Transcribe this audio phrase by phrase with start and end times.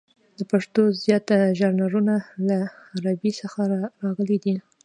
[0.37, 1.27] د پښتو زیات
[1.59, 2.15] ژانرونه
[2.47, 2.57] له
[2.95, 3.59] عربي څخه
[4.03, 4.55] راغلي دي.